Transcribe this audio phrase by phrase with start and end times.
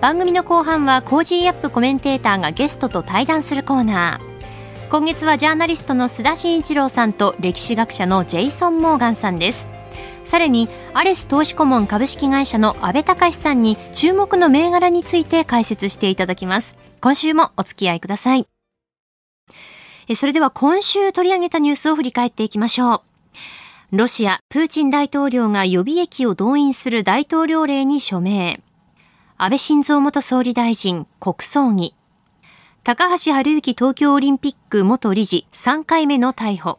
[0.00, 4.90] 番組の後半は Cozy up コメンテーターがゲストと対談するコーナー。
[4.90, 9.66] 今月はジャーナリストの須田慎一郎さんと歴史学者のジェイソン・モーガンさんです。
[10.24, 16.76] さらにアレス投資顧問株式会社の阿部隆さんに注目の銘柄について解説していただきます。
[17.00, 18.46] 今週もお付き合いください。
[20.14, 23.02] それでは今週取り上げたニュースを振り返っていきましょ
[23.92, 23.96] う。
[23.96, 28.60] ロシア、プーチン大統領が予備役を動員する大統領令に署名。
[29.38, 31.94] 安倍晋三元総理大臣国葬儀。
[32.84, 36.78] 高橋治之東京オリンピック元理事3回目の逮捕。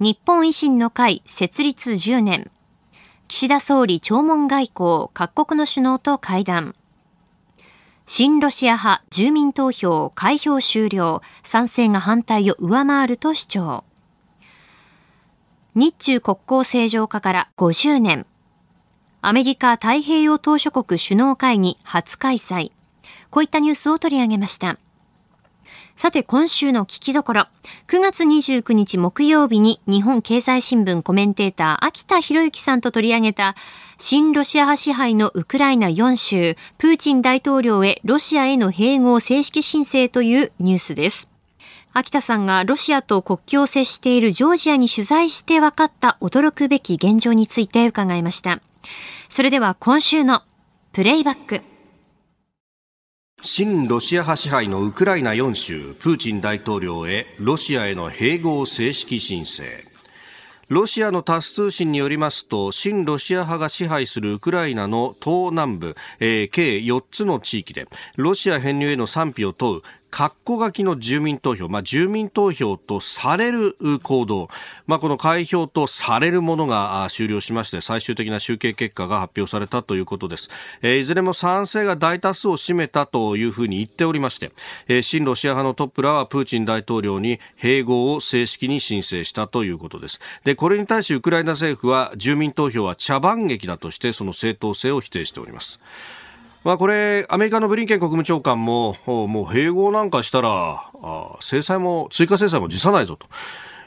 [0.00, 2.50] 日本維新の会設立10年。
[3.28, 6.74] 岸田総理弔問外交各国の首脳と会談。
[8.06, 11.20] 新ロシア派住民投票開票終了。
[11.42, 13.84] 賛成が反対を上回ると主張。
[15.74, 18.24] 日中国交正常化から50年。
[19.20, 22.70] アメリカ太平洋島諸国首脳会議初開催。
[23.30, 24.78] こういったニュースを取り上げました。
[25.96, 27.46] さて今週の聞きどころ。
[27.88, 33.56] 9月29日木曜日に日本経済新聞コメンテーター秋田博之さんと取り上げた
[33.98, 41.32] 新ロシア派支配のウクライナ4州、プーチン大統領へロシアへの併合正式申請というニュースです。
[41.92, 48.60] 秋田さんがロシアと国境を接しているジョージアに取材して分かった驚くべき現状について伺いました。
[49.28, 50.42] それでは今週の
[50.92, 51.62] プレイバック。
[53.40, 59.88] 新ロシア派支配のウクライナ4州、プーチン大統領へロシアへの併合正式申請。
[60.68, 74.48] ロシアのタス通信によりますと、新ロシア派が支配するウクライナの東南部、えー、計4つの地域で、ロシア編入への賛否を問う括弧書きの住民投票、まあ、住民投票とされる行動、
[74.86, 80.50] まあ、この開票とされるものが終了しまして最終的な集計結果が発表されたということです、
[80.82, 84.52] えー、いずれも賛成が大多数を占めたというふうに言っておりまして、
[84.88, 90.20] えー、親ロシア派のトップらはプーチン大統領に併合を正式に申請したということです。
[90.44, 95.80] でこれに対しウクライナ政府は住民投票は茶番劇だとしてその正当性を否定しております。
[96.64, 103.26] まあ、これ、アメリカのブリンケン国務長官も、もう併合なんかしたら、あ制裁も、追加制裁も辞さないぞと、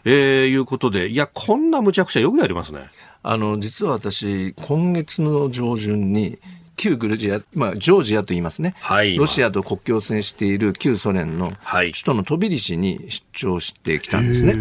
[0.06, 2.82] えー、いうことで、いや、こんな無茶苦茶よくやりますね。
[3.24, 6.40] あの、実は私、今月の上旬に、
[6.82, 14.56] 旧グルジア、まあ、ジョージアと言いますね、はい、ロシアと国境を接している旧ソ連の首都のトビリシに出張してきたんですね。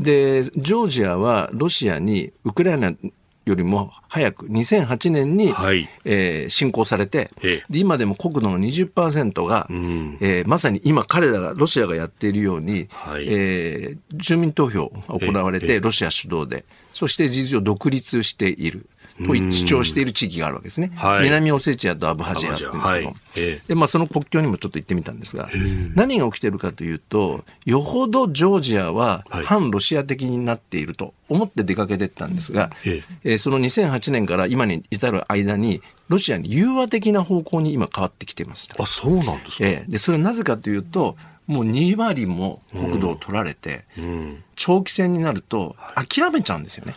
[0.00, 2.94] で、ジョージアはロシアにウクライナ
[3.44, 16.64] よりも早く2008年に、はい、えー、侵攻されて、で今でも国土の20%が、うん、えー、まさに今彼らがロシアがやっているように、はい、えー、住民投票が行われてロシア主導で。
[16.94, 18.86] そして事実上独立している。
[19.18, 20.92] と主張している地域があるわけですね。
[20.96, 25.48] はい、南オセチアとアブハジアって言うんですけど、はいえでまあ、その国境にもちょっと行ってみたんですが、
[25.94, 33.38] 何が起きてるかというと、よほどジョージアは反ロシア的になっていると思って出かけてったんですが、ええ。
[33.38, 38.82] その2008年から今に至る間に、ロシアに融和的な方向に今変わってきてました。
[38.82, 39.66] あ、そうなんですか。
[39.66, 41.16] えで、それはなぜかというと、
[41.46, 44.04] もう2割も国土を取られて、うん。
[44.04, 46.94] うん、長期戦になると諦めちゃうんですよね。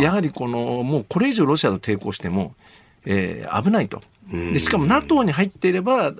[0.00, 2.54] やはりこのもうこれ以上ロシアと抵抗しても、
[3.04, 4.02] えー、危ないと。
[4.30, 6.12] でしかも NATO に入っていれば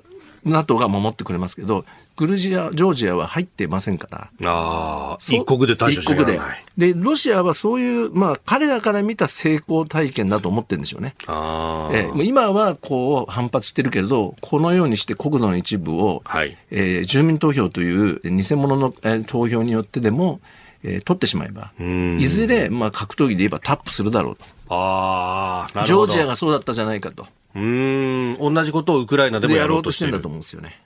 [0.44, 1.84] NATO が守ってくれますけど
[2.18, 4.28] グルジア、ジョージアは入ってませんから。
[4.44, 6.40] ああ、一国で対処しなで。
[6.76, 11.14] で、ロシアはそういう、まあ、彼らから見た成功体験だと思ってるんでしょうね。
[11.28, 16.58] あえー、今はこう反発してるけれど、このようにして国土の一部を、はい。
[16.72, 20.40] えー、住民投票という偽物の、えー、投票によってでも、
[20.84, 21.72] えー、取ってしまえば、
[22.18, 24.44] いずれ、まあ、格闘技で言えばタップするだろうと。
[24.68, 27.26] ああ、ジョージアがそうだったじゃないかと。
[27.54, 30.80] うん、同じことをウクライナでもやろうとしてるんだと思うんですよね。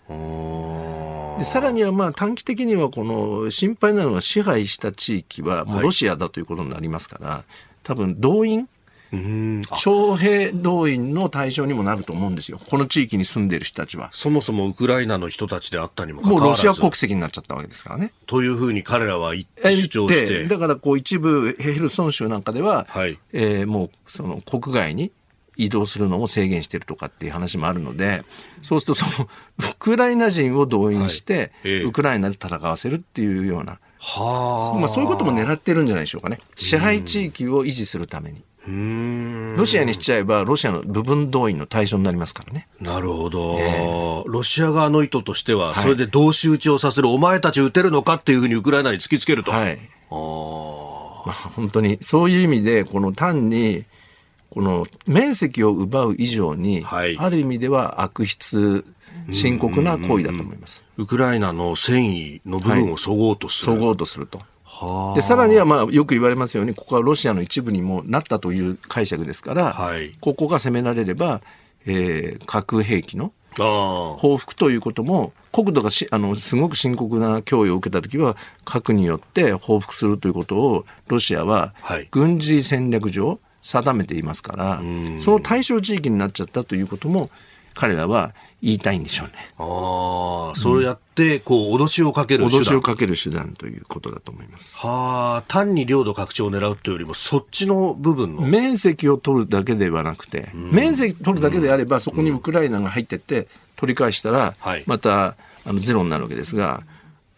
[1.38, 7.44] でさらにはまあ短期的にはこの心配なのは支配した地域はもうロシアだということになりますから、はい、
[7.82, 8.68] 多分動員
[9.78, 12.60] 徴兵動員の対象にもなると思うんですよ。
[12.68, 14.10] この地域に住んでいる人たちは。
[14.12, 18.12] そもそもウクライナの人たちであったにももうロシア国籍になっちゃったわけですからね。
[18.26, 20.46] というふうに彼らは主張して。
[20.46, 25.12] だからこう一部ヘルソン州なんかでは、はい、えー、もうその国外に
[25.56, 28.24] 移動するのも制限してるとかっていう話もあるので、
[28.62, 29.28] そうするとその、
[29.72, 31.52] ウクライナ人を動員して、
[31.84, 36.38] ウクライナで戦わせるっていうような、はあまあ、そういうことも狙ってるんじゃないでしょうかね。
[36.56, 38.42] 支配地域を維持するために。
[38.66, 42.68] ロシアにしちゃえば、ロシアの部分動員の対象になりますからね。
[42.80, 49.50] なるほど、えー、ロシア側の意図としては、それで同士討ちをさせる、お前たち撃てるのかっていうふうにウクライナに突きつけると。
[49.50, 49.78] はい、
[50.10, 53.84] あまあ、本当に、そういう意味で、この単に、
[54.50, 58.84] この面積を奪う以上に、はい、ある意味では悪質、
[59.30, 60.84] 深刻な行為だと思います。
[60.98, 63.72] ウクライナの戦意の部分をそごうとする。
[63.72, 64.40] はい、そごうとすると。
[65.14, 71.40] でさらにはまあよく言われますようにここはロシアの一部にもなったという解釈ですから、はい、ここが攻められれば、
[71.86, 81.74] えー、核兵器の報復ということも国土がしあのすごく深刻な脅威を受けたときは核によって報復するということをロシアは
[82.10, 87.30] 軍事戦略上定めていますから、はい、その対象地域になっちゃったということも
[87.74, 89.32] 彼らは言いたいんでしょうね。
[89.58, 92.60] ああ、そうやって、こう、脅しをかける手段。
[92.60, 94.78] 脅しをかける手段ということだと思います。
[94.78, 98.42] はあ、単に領土拡張を狙うというよりも、そっちの部分の。
[98.42, 104.54] 面積を取るだけではなくて、うん、面積取るだけであれば、そこにウクライナが入ってって、取り返したら、
[104.86, 106.84] また、あの、ゼロになるわけですが、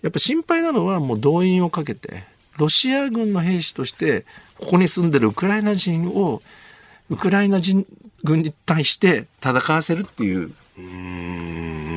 [0.02, 2.24] やっぱ心配なのは、もう動員をかけて、
[2.58, 4.26] ロシア軍の兵士として、
[4.58, 6.42] ここに住んでるウクライナ人を、
[7.08, 7.86] ウクライナ人
[8.24, 10.48] 軍に対して戦わせるっていう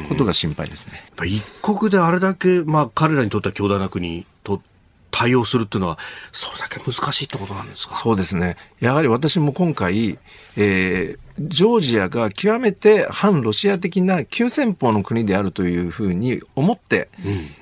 [0.07, 1.03] ことが心配ですね。
[1.25, 4.61] 一国であれだけ、まあ、彼らにとっては強大な国と
[5.09, 5.97] 対応するっていうのは、
[6.31, 7.95] それだけ難しいってことなんですか？
[7.95, 8.57] そうですね。
[8.79, 10.19] やはり私も今回、
[10.57, 17.09] えー、ジョージアが極めて反ロシア的な急先鋒の国であるというふうに思って、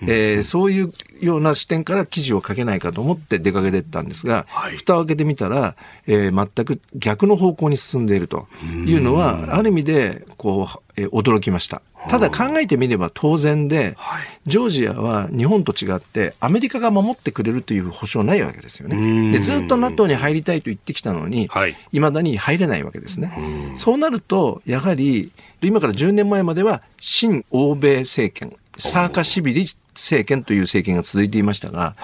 [0.01, 5.75] えー、そういうような視点から記事を書けないかと思って出かけていったんですが、はい、蓋を開けてみたら、
[6.07, 8.47] えー、全く逆の方向に進んでいると
[8.85, 11.81] いうのは、ある意味でこう、えー、驚きました。
[12.07, 13.97] ただ考えてみれば当然で、
[14.45, 19.31] ジョージアは日本と違ってアメリカが守ってくれるという保証ないわけですよね。
[19.31, 21.99] でずっと NATO に入りたいと言ってきたのに、い。
[21.99, 23.31] まだに入れないわけですね。
[23.77, 31.95] そうなると、やはり今から10年前までは新欧米政権、サーカシビリ政権という政権が続いていましたが、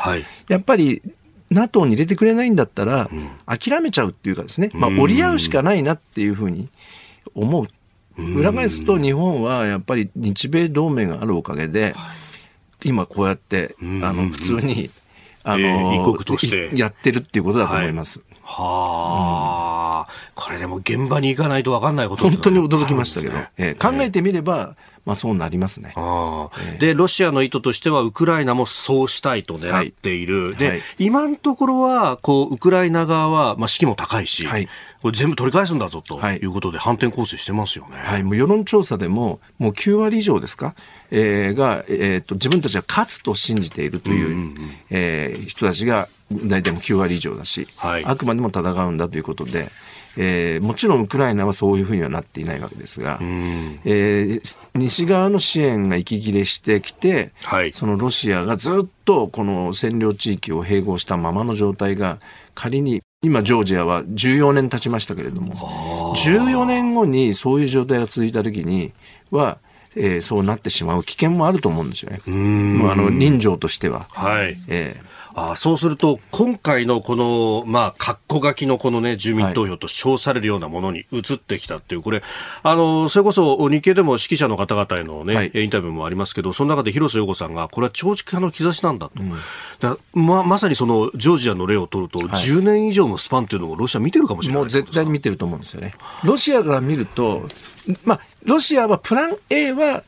[0.47, 1.01] やっぱり
[1.49, 3.09] NATO に入れてくれないんだったら、
[3.45, 6.69] 諦めちゃうっていうかですね、まあ、折り合うしかないなっていうふうに
[7.35, 7.65] 思う。
[8.17, 11.93] 裏返すと日本はやっぱり日米同盟があるおかげで、
[12.83, 14.89] 今こうやって、あの、普通に、
[15.43, 16.71] あの、一国として。
[16.75, 18.19] やってるっていうことだと思います。
[18.19, 24.75] はあ、これでも現場に行かないと分かんないこと、本当に驚きましたけど、えー、考えてみれば、
[25.05, 25.95] まあ、そうなりますね、
[26.79, 34.67] でロシアの意図としてはウクライナもそうしたいと狙っている、はい、で、はい、今のところはこうウクライナ側は、まあ、士気も高いし、はい、
[35.01, 36.45] これ全部取り返すんだぞとい。
[36.45, 40.75] うことで反転攻勢してますよね、はい、もう世論調査でももう9割以上ですか、
[41.09, 44.55] えー、が、えーと、自分たちは勝つと信じているという,、うんうんうん、
[44.91, 49.69] えー、人たちが大体も9割以上だし、はい、あくまでも戦うんだということで。
[50.17, 62.19] えー、もちろんウクライナはそういうふうにはなっていないわけですが、えー、西側の支援が息切れしてきて、はい、そのロシアがずっとこの占領地域を併合したままの状態が
[62.55, 68.91] 仮に今ジョージアは14年経ちましたけれども14年後にそういう状態が続いた時に
[69.31, 69.59] は
[69.95, 72.21] えー、そうなってしまう危険もあると思うんですよね。
[72.25, 74.07] もうあの人情としては。
[74.11, 74.55] はい。
[74.69, 82.21] えーあそうすると、今回のこの、まあ、括弧書きのこのね、住民投票と称されるようなものに移ってきたっていう、これ、
[82.63, 89.13] あの、それこそ日経でも指揮者の方々へのね、はい、インタビューもありますけど、その中で広瀬陽子さんが、これは長期化の兆しなんだと。
[89.21, 89.33] うん、
[89.79, 94.61] だままさにその、ジョージアの例を取ると、はい、10年以上のスパンっていうのをロシア見てるかもしれない。
[94.63, 95.93] もう絶対に見てると思うんですよね。
[96.23, 97.47] ロシアから見ると、
[98.03, 100.03] まあ、ロシアはプラン A は、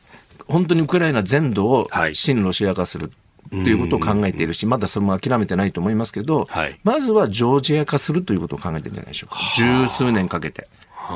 [0.46, 3.10] 本当にウクライナ全土を親ロシア化する。
[3.50, 9.40] ということを考えているし、まだそれも諦めてないと思いますけど、はい、まずはジョージア化するということを考えてるんじゃないでしょうか。
[9.56, 10.68] 十数年かけて。
[11.06, 11.12] え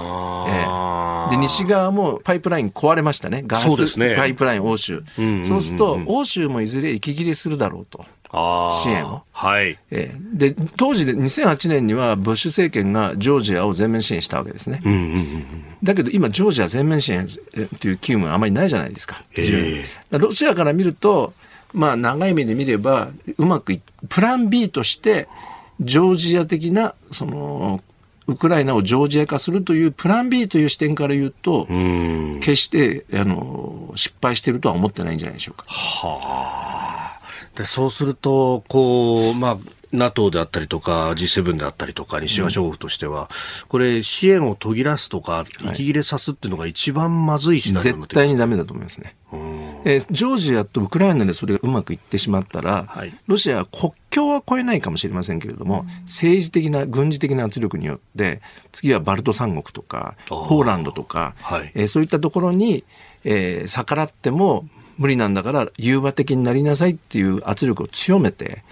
[0.67, 5.03] ー、で西側もパイプライン壊れましたね、ガス、ね、パイプライン、欧州、
[5.47, 8.05] そうすると、欧州もいずれ息切れするだろうと。
[8.31, 9.23] 支援を。
[9.33, 9.79] はい。
[9.91, 14.83] えー、で、当時で2008年にはブッシュ政権がジョージアを全面支援したわけですね。
[14.85, 15.45] うんうんうん、
[15.83, 17.27] だけど今、ジョージア全面支援
[17.81, 19.25] という機運はあまりないじゃないですか。
[19.35, 21.33] えー、ロシアから見ると、
[21.73, 25.29] まあ長い目で見れば、うまくプラン B として、
[25.81, 27.81] ジョージア的な、その、
[28.27, 35.65] ウクライナをジョージア化するというプラン B という視点から言うと、う決してあの失敗しているとは思ってないんじゃないでしょうか。
[35.67, 37.21] はあ。
[37.57, 39.59] でそうすると、こう、まあ、
[39.93, 43.29] NATO であったりとか G7 であったりとか西側諸国としては、
[43.69, 49.15] これ支援を途切らすとか息切れさすっていうのが一番まずいし、はい、絶対にダメだと思いますね。
[49.85, 58.41] えー、ジョージアとウクライナでそれがうまくいってしまったら、はい、ロシアは国境は越えないかもしれませんけれども、政治的な軍事的な圧力によって
[58.73, 62.85] 次はバルト三国とかポーランドとか、はい、えー、そういったところに、
[63.25, 64.67] えー、逆らっても
[64.99, 68.65] 無理なんだから融和的になりなさいっていう圧力を強めて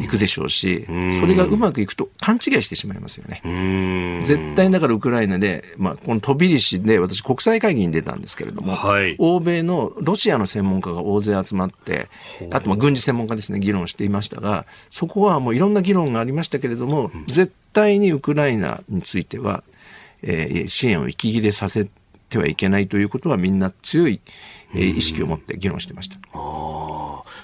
[0.00, 0.86] いくでしょうし、
[1.20, 4.22] それがうまくいくと勘違いしてしまいますよね。
[4.24, 12.08] 絶対だからウクライナで、まあ、この飛びリシで私国際会議に出たんですけれども、はい、欧米のロシアの専門家が大勢集まって、
[12.50, 19.64] あとまあ軍事専門家ですね、議論していましたが、そこはもういろんな議論がありましたけれども、絶対にウクライナについては、
[20.22, 21.88] えー、支援を息切れさせ
[22.28, 24.20] てはいけないということはみんな強い
[24.74, 26.16] え意識を持って議論してました。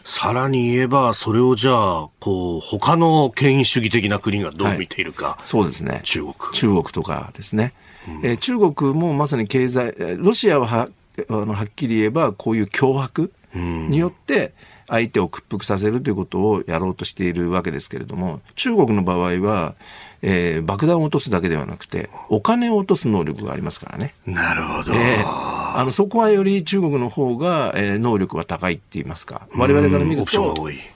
[0.05, 5.27] さらに言えば、それをじゃあ、こう、他の権威主義的な国がどう見ているか。
[5.27, 6.01] はい、そうですね。
[6.05, 6.35] 中国。
[6.55, 7.75] 中国とかですね。
[8.09, 10.89] うん、え中国もまさに経済、ロシアはは
[11.29, 14.53] あのはっきり言えば、こういう脅迫によって、
[14.89, 19.75] 相手を屈服させるということをやろうとしているわけですけれども、中国の場合は、
[20.23, 24.15] えー、爆弾を落とすだけではなくて、お金を落とす能力がありますからね。
[24.27, 24.95] なるほど。
[24.95, 30.55] えー、あのそこはより中国の方が、えー、能力は高いって言いますか、我々から見ると、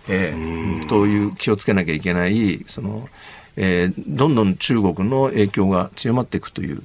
[0.08, 3.08] えー、という気をつけなきゃいけない、その、
[3.56, 6.82] えー、どんどん中国の影響が強まっていくという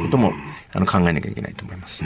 [0.00, 0.32] ことも、
[0.72, 2.04] あの考えなきゃいけないと思います。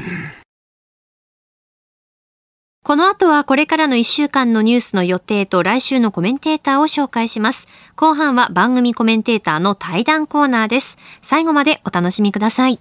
[2.85, 7.69] この後はこれからの1週間のニュースの予定と来週のコメンテーターを紹介します。
[7.95, 10.99] 後半は番組コメンテーターの対談コーナーです。
[11.21, 12.81] 最後までお楽しみください。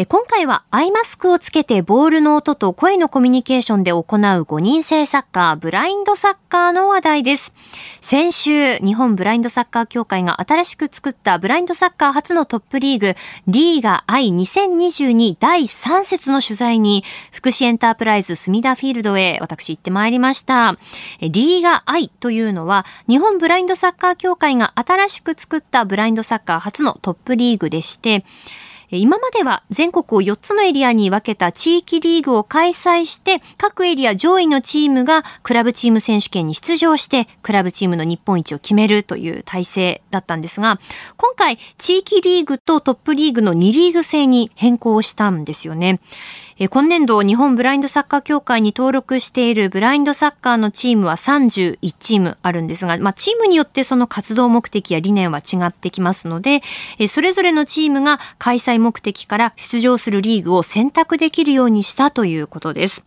[0.00, 7.52] え今回はアイマスクをつけてボールの音と声のコミュニケーションで行う5人制サッカー、ブラインドサッカーの話題です。
[8.00, 13.16] 先週、日本ブラインドサッカー協会が新しく作ったブラインドサッカー初のトップリーグ、
[13.48, 17.02] LIGA.i 2022第3節の取材に、
[17.32, 20.76] フクシ・エンタープライズ墨田フィールドへ私行ってまいりました。
[21.20, 28.24] リーガアイというのは、日本ブラインドサッカー協会が新しく作ったブラインドサッカー初のトップリーグでして、
[28.90, 40.80] 今までは全国を4つのエリアに分けた地域リーグを開催して、各エリア上位のチームがクラブチーム選手権に出場して、クラブチームの日本一を決めるという体制だったんですが、
[41.16, 46.00] 今回地域リーグとトップリーグの2リーグ制に変更したんですよね。
[46.70, 56.62] 今年度日本ブラインドサッカー協会に登録しているブラインドサッカーのチームは31チームあるんですが、まあ、チームによってその活動目的や理念は違ってきますので、
[57.06, 63.04] それぞれのチームが開催目的から出場するリーグを選択できるようにしたということです。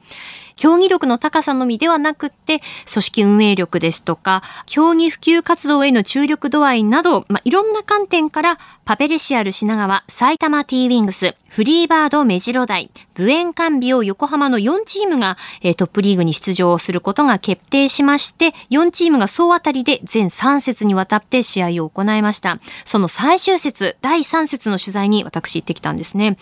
[0.55, 22.59] 競技力の高さのみではなくって、組織運営力ですとか、競技普及活動への注力度合いなど、まあ、いろんな観点から、パペレシアル品川、埼玉ティーウィングス、フリーバード目白台、ブエンカンビオ横浜の4チームが、えー、トップリーグに出場することが決定しまして、4チームが総当たりで全3節にわたって試合を行いました。
[22.85, 26.37] その最終節、第3節の取材に私行ってきたんですね。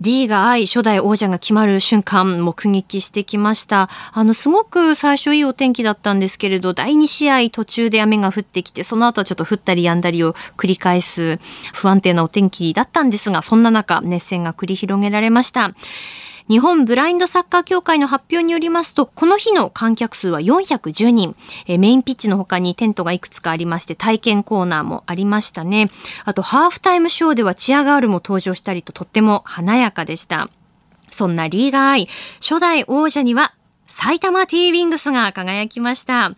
[0.00, 3.88] D が I 初代王者が決まる瞬間目撃してきました。
[4.12, 11.38] あの、すごく最初いいお天気だったんですけれど、第2試合途中で雨が降ってきて、その後はちょっと降ったり止んだりを繰り返す
[11.72, 15.72] 不安定なお天気だったんですが、そんな中熱戦が繰り広げられました。
[16.48, 21.34] 日本ブラインドサッカー協会の発表によりますと、この日の観客数は410人。
[21.66, 25.90] えメインピッチの他にテントがいくつかありまして、体験コーナーもありましたね。
[26.24, 30.48] あと、ハーフタイムショーではチアガールも登場したりととっても華やかでした。
[31.10, 32.08] そんなリーガーアイ、
[32.40, 33.52] 初代王者には
[33.86, 36.32] 埼玉 T ウィングスが輝きました。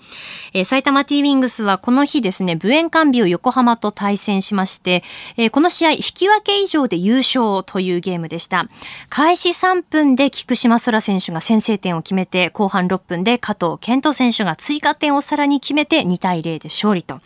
[0.52, 5.02] えー、埼玉 T ウィングスはこの日ですね、ブエンカンビオ横浜と対戦しまして、
[5.36, 8.68] えー、この試合引き分け以上で優勝というゲームでした。
[9.08, 17.20] 開始3分で菊島空選手が先制点を決めて、後半6分で加藤健人選手が追加点をさらに決めて2対0で勝利と。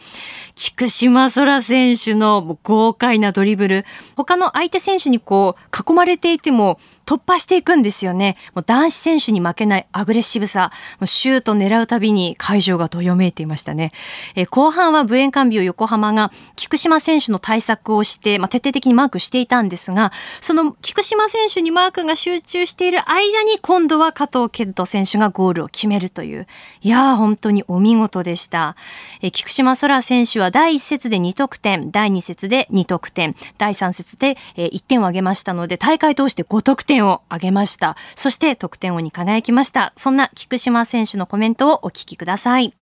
[0.55, 3.85] 菊島空選手の豪快なドリブル。
[4.17, 8.37] 他の相手選手にこう囲まれていても突破していくんですよね。
[8.55, 10.71] もう男子選手に負けないアグレッシブさ。
[10.99, 13.93] もうシュート狙うたびに会場がどよめいていましたね。
[14.35, 26.47] え後半はブエンカンビオ横浜が菊島選手の対策をして、まあ、徹底的にマークしていたんですが、その菊島選手にマークが集中している間に今度は加藤健人選手がゴールを決めるという。
[26.83, 28.77] いやー本当にお見事でした。
[29.21, 37.97] え菊島空選手は第1節で2得点、第2節で2得点、第3節で1点を挙げましたので、大会通して5得点点を挙げました。
[38.17, 39.95] そして得点王に輝きました。
[39.97, 42.75] そんな菊島選手のコメントをお聞きください。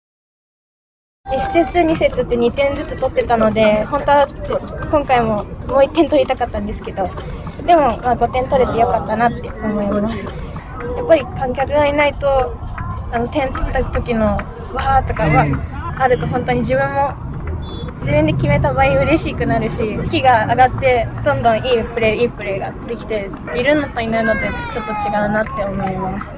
[1.27, 4.27] 1節2節って2点ずつ取ってたので本当は
[4.89, 5.45] 今回ももう
[5.85, 7.03] 1点取りたかったんですけど
[7.67, 12.25] でもまあ5点取れてよかったなって思いますやっぱり観客がいないと
[13.11, 14.25] あの点取った時の
[14.73, 17.28] わーとかはあると本当に自分も
[18.09, 19.75] 自分で決めた場合嬉しくなるし
[20.07, 26.35] 息が上がってどんどんいいプレーいいプレーができているのといないのでちょっと違うなって思います。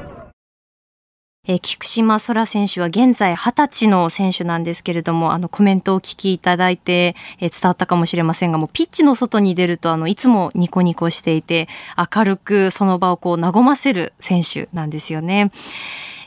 [1.48, 11.68] え、菊島空選手は現在20歳の選手なんですけれども、あのコメントをお聞きいただいて、え、伝わったかもしれませんが、もうピッチの外に出ると、あの、いつもニコニコしていて、
[12.16, 15.52] 明るくその場をこう和ませる選手なんですよね。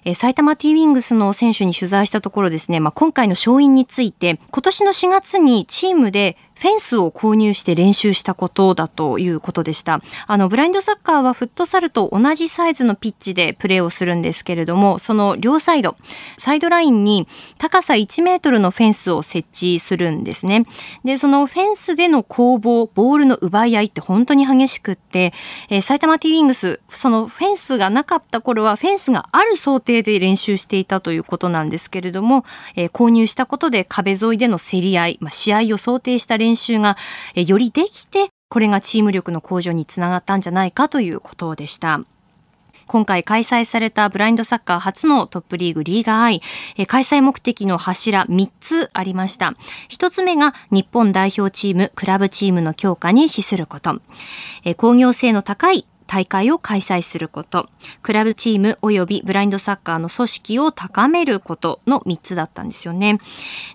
[0.05, 10.01] え、埼玉ティーウィングスの選手に取材したところですね、まあ、今回の勝因について、今年の4月にチームでフェンスを購入して練習したことだということでした。
[10.27, 15.95] あの、ブラインドサッカーはフットサルと同じサイズのピッチでプレーをするんですけれども、その両サイド、
[16.39, 20.65] サイドラインに高さ1メートルのフェンスを設置するんですね。
[21.05, 25.35] で、そのフェンスでの攻防、ボールの奪い合いって本当に激しくって、
[25.69, 36.97] えー、埼玉ティーウィングス、そのフェンスがなかった頃はフェンスがある想定で練習していたということなんですけれども、えー、購入したことで壁沿いでの競り合い、まあ、試合を想定した練習が
[37.35, 42.01] よりできて、これがチーム力の向上につながったんじゃないかということでした。
[42.87, 46.43] 今回開催されたブラインドサッカー初のトップリーグリーガーアイ、
[46.87, 49.55] 開催目的の柱3つありました。
[49.89, 54.01] 1つ目が日本代表チーム、クラブチームの強化に資すること。
[54.77, 57.69] 工業性の高い大会を開催すること、
[58.03, 63.19] クラブチーム及びブラインドサッカーの組織を高めることの3つだったんですよね。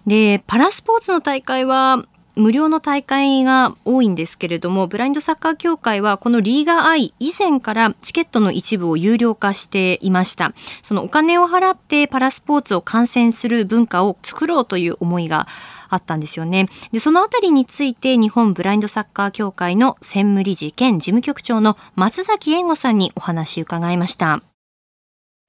[0.06, 2.06] で、パラスポーツの大会は
[2.40, 10.54] 無料の大会が多いんですけれども、ブラインドサッカー協会はこのリーガーアイ以前からチケットの一部を有料化していました。
[10.82, 15.48] そのお金を払ってパラスポーツを観戦する文化を作ろうという思いが
[15.90, 16.70] あったんですよね。
[16.94, 24.42] で、そのあたりについて日本ブラインドサッカー協会の専務理事兼事務局長の松崎英吾さんにお話伺いました。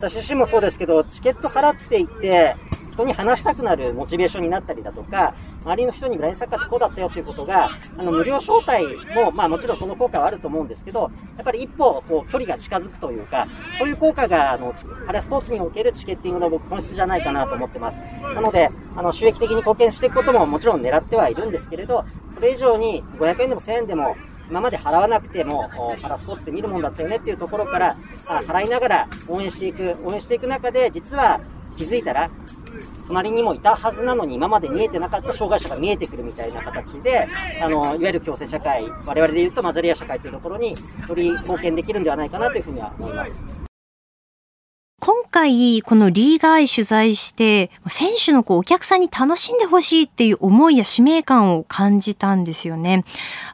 [0.00, 2.57] 私自身もそうですけど、チケット払っていて、
[2.90, 13.46] 人に話したくなるモチベーションになったりだとか、周りの人にブラインサッカーってこうだったよっていうことが、あの、無料招待も、まあもちろんその効果はあると思うんですけど、やっぱり一歩、こう、距離が近づくというか、
[13.79, 14.74] そういう効果が、あの、
[15.07, 18.00] パラスポーツにおけるチケッティングの僕本質じゃないかなと思ってます。
[18.35, 24.16] なので、あの、収益的に貢献していくことももちろん狙ってはいるんですけれど、それ以上に500円でも1000円でも、
[24.48, 25.70] 今まで払わなくても、
[26.03, 31.40] パラスポーツで見るもんだったよねっていうところから、払いながら応援していく、応援していく中で、実は
[31.76, 32.30] 気づいたら、
[33.09, 37.28] 隣にもいたはずなのに今まで見えてなかった障害者が見えてくるみたいな形で、
[37.61, 40.76] あの、いわゆる共生社会、我々で言うとマザリア社会というところに
[41.09, 43.60] より貢献できるんではないかなというふうには思います。
[45.00, 53.04] 今回、このリーガーイ取材して、選手のこうお客さんに楽しんでほしいっていう思いや使命感を感じたんですよね。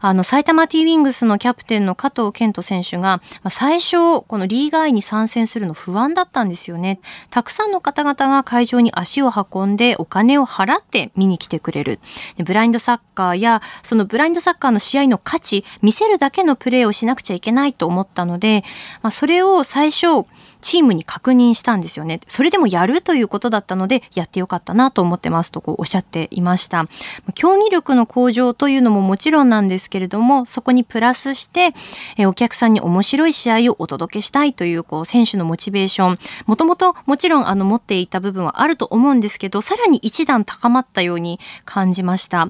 [0.00, 6.98] あの、埼玉ティーウィングスのキャプテンの加藤健人選手が、最初、このリーガーイに参戦するの不安だったんですよね。
[7.30, 12.00] たくさんの方々が会場に足を運んでお金を払って見に来てくれる。
[12.44, 18.64] ブラインドサッカーや、そのブラインドサッカーの試合の価値、見せるだけのプレーをしなくちゃいけないと思ったので、
[19.02, 20.26] まあ、それを最初、
[20.66, 22.18] チームに確認したんですよね。
[22.26, 26.86] それでもやるということだったので、やってよかったなと思ってますとこうおっしゃっていました。
[27.34, 31.72] 競技力の向上というのももちろんなんですけれども、そこにプラスして、
[32.16, 42.48] えお客さんに面白い試合をお届けしたいというこう選手のモチベーション、もともともちろんあの持っていた部分はあると思うんですけど、さらに一段高まったように感じました。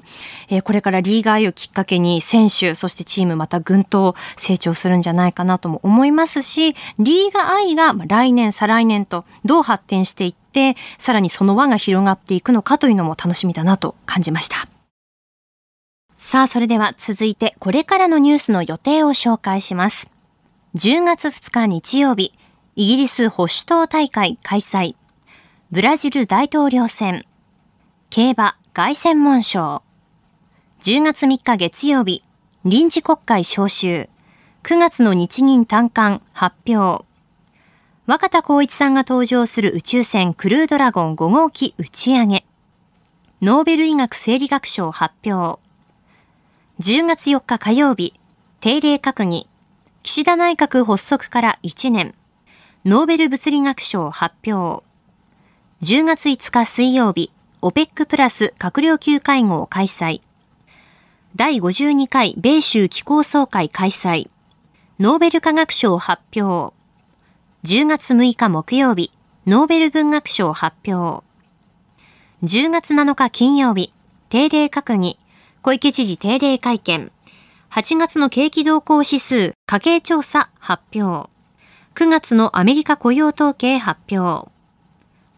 [0.49, 14.67] えこれからリーガーをきっかけに選手、そしてチームまたぐんと成長するんじゃないかなとも思いますし、リーガー愛が来年、再来年とどう発展していって、さらにその輪が広がっていくのかというのも楽しみだなと感じました。
[16.13, 20.11] さあ、それでは続いてこれからのニュースの予定を紹介します。
[20.75, 22.33] 10月2日日曜日、
[22.75, 24.95] イギリス保守党大会開催。
[25.71, 27.25] ブラジル大統領選。
[28.09, 29.81] 競馬凱旋門賞。
[30.81, 32.23] 10月3日月曜日、
[32.63, 34.09] 臨時国会召集。
[34.63, 37.06] 9月の日銀短観発表。
[38.07, 42.45] 若田光一さんが登場する宇宙船クルードラゴン5号機打ち上げ。
[43.41, 45.59] ノーベル医学生理学賞発表。
[46.79, 48.17] 10月4日火曜日、
[48.61, 49.49] 定例閣議。
[50.03, 52.15] 岸田内閣発足から1年。
[52.85, 54.85] ノーベル物理学賞発表。
[55.81, 60.21] 10月5日水曜日、OPEC プラス閣僚級会合開催。
[61.35, 64.29] 第52回米州気候総会開催。
[64.97, 66.76] ノーベル化学賞発表。
[67.67, 69.11] 10月6日木曜日、
[69.45, 71.21] ノーベル文学賞発表。
[72.41, 73.91] 10月7日金曜日、
[74.29, 75.19] 定例閣議、
[75.61, 77.11] 小池知事定例会見。
[77.69, 81.29] 8月の景気動向指数、家計調査発表。
[81.95, 84.49] 9月のアメリカ雇用統計発表。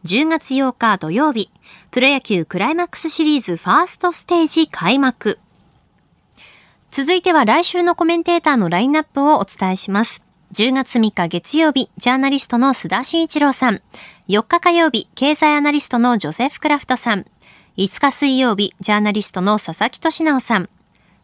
[0.06, 1.50] 10月8日土曜日、
[1.89, 5.39] プロ野球クライマックスシリーズファーストステージ開幕。
[6.92, 10.29] 続いては来週のコメンテーターのラインナップをお伝えします。
[10.52, 13.82] 10月3日月曜日、ジャーナリストの須田慎一郎さん。
[14.30, 17.28] 4日火曜日、経済アナリストのジョセフ・クラフトさん。
[17.78, 20.70] 5日水曜日、ジャーナリストの佐々木俊直さん。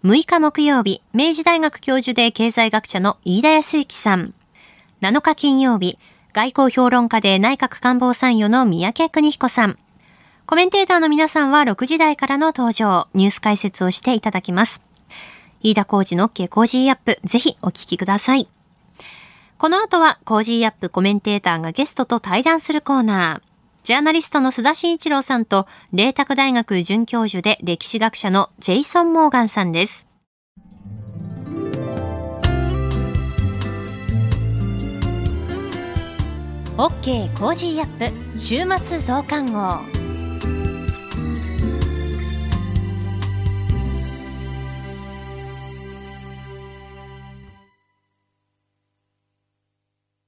[0.04, 4.36] 6日木曜日、明治大学教授で経済学者の飯田康之さん。
[5.02, 5.98] 7日金曜日、
[6.32, 9.80] 外交評論家で内閣官房参与の三宅邦彦さん。
[10.46, 14.86] コメンテーターの皆さんは6時台からの登場、ニュース解説をしていただきます。
[15.64, 18.48] 飯田浩二の OK 工事アップ、ぜひお聞きください。
[19.58, 23.42] この後は Cozy up コメンテーターがゲストと対談するコーナー。
[23.84, 30.08] ジャーナリストの須田慎一郎さんと、麗澤大学准教授で歴史学者のジェイソン・モーガンさんです。
[36.78, 40.05] OK Cozy up 週末増刊号。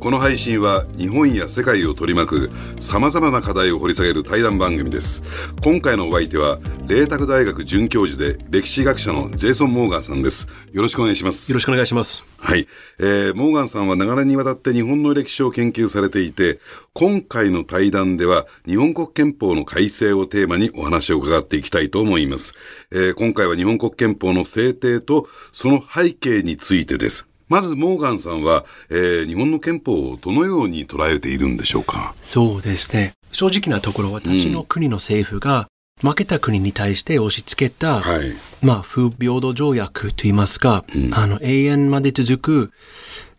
[0.00, 5.22] この配信は日本や世界を取り巻く様々な課題を掘り下げる対談番組です。
[5.60, 10.48] 今回のお相手は、麗澤大学准教授で歴史学者のジェイソン・モーガンさんです。
[10.72, 11.50] よろしくお願いします。
[11.50, 12.22] よろしくお願いします。
[12.38, 12.68] はい。
[13.00, 16.60] えー、モーガンさんは長年にわたって日本の歴史を研究されていて、
[16.92, 22.54] 今回の対談では日本国憲法の改正をテーマにお話を伺っていきたいと思います。
[22.92, 27.27] えー、今回は日本国憲法の制定とその背景についてです。
[27.48, 32.14] まずモーガンさんは、えー、日本の憲法をどのように捉えているんでしょうか？
[32.22, 33.12] そうですね。
[33.32, 35.68] 正直なところ私の国の政府が
[36.00, 38.32] 負けた国に対して押し付けた、はい、
[38.62, 42.72] まあ、不平等条約といいますか、うん、あの、永遠まで続く、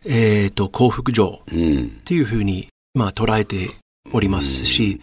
[0.04, 1.54] えっ、ー、と、幸福条っ
[2.04, 3.70] ていうふうに、まあ、捉えて
[4.12, 5.00] おりますし、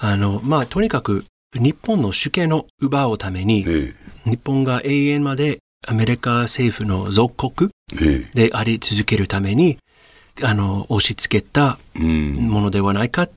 [0.00, 3.92] うん、あの、まあ、とにかく、日本の主権を奪うために、え
[4.26, 7.70] え、日本が永遠までアメリカ政府の属国
[8.34, 9.78] であり続けるために、
[10.42, 13.28] あの、押し付けたものではないか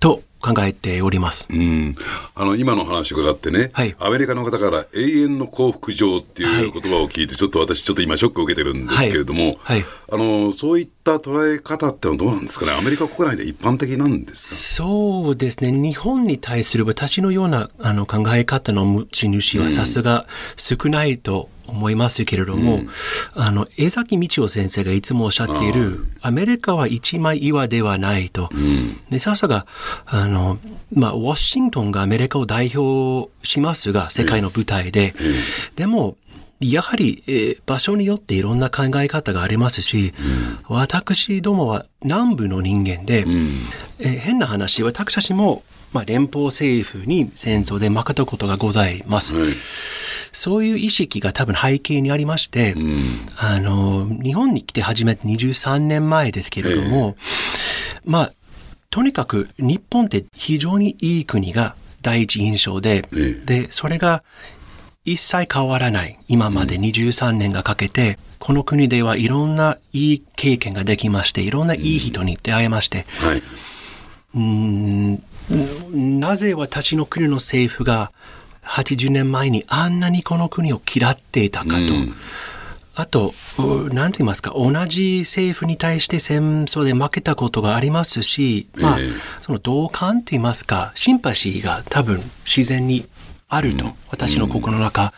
[0.00, 1.48] と考えております。
[1.50, 1.96] うん。
[2.34, 12.72] あの、今の話伺ってね、はい、アメリカの方から永遠の幸福上っていう言葉を聞いて、ちょっと私ちょっと今ショックを受けてるんですけれども、はい、はい、あの、そういった捉え方ってのはどうなんですかね？
[12.72, 14.54] アメリカ国内で一般的なんですか？
[14.84, 15.72] そうですね。
[15.72, 22.88] 日本に対する私のようなあの考え方の持ち主はさすが少ないと思いますけれども、うん、
[23.34, 28.48] あの、江崎道夫先生がいつもおっしゃっている、アメリカは一枚岩ではないと。
[28.52, 29.66] うん、で、さすが、
[30.06, 30.58] あの、
[30.92, 35.14] まあ、ワシントンがアメリカを代表しますが、世界の舞台で。
[35.76, 36.16] でも、
[36.60, 40.14] やはり、えー、場所によっていろんな考え方がありますし、
[40.68, 43.60] うん、私どもは南部の人間で、うん、
[43.98, 49.34] えー、変な話、私たちも、まあ、連邦政府に戦争で負けたことがございます。
[50.36, 53.02] そういう意識が多分背景にありまして、うん、
[53.38, 58.32] あの、日本に来て初めて23年前ですけれども、えー、まあ、
[58.90, 64.22] とにかく日本って非常にいい国が第一印象で、えー、で、それが
[65.06, 66.18] 一切変わらない。
[66.28, 73.42] 今まで23年がかけて、うん、この国ではいろんないい経験ができまして、いろんないい人に出会えまして、はい、
[74.34, 75.22] うん
[76.20, 78.12] なぜ私の国の政府が
[78.66, 81.74] 80年前にあんなにこの国を嫌っていたかと。
[81.74, 82.14] うん、
[82.94, 83.34] あと、
[83.92, 88.98] なんて言いますか、同じ政府に対して戦争で負けたことがありますし、まあ、
[89.42, 93.08] その同感と言いますか、シンパシーが多分自然に
[93.48, 95.12] あると、うん、私の心の中。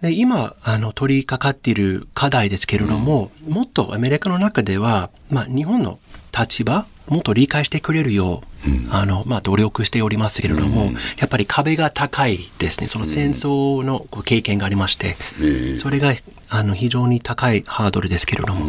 [0.00, 6.00] で今、あの、取り掛かっている課題ですけれども、うん、もっとアメリカの中では、まあ、日本の
[6.36, 12.86] 立場、もっと理解してくれるよう、うん、あの、まあ、努力しておりますけれども、うん、やっぱり壁が高いですね。
[12.86, 16.14] その戦争の経験がありまして、うん、それが、
[16.48, 18.66] あの、非常に高いハードルですけれども。